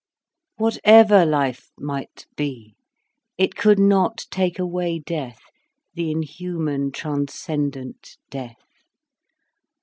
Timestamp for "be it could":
2.35-3.77